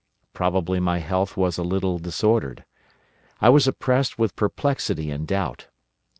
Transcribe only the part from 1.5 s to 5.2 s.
a little disordered. I was oppressed with perplexity